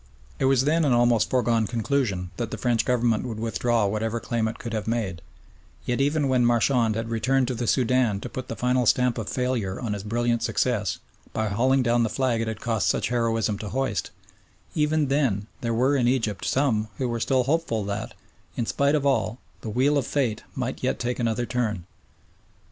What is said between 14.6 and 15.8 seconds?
even then there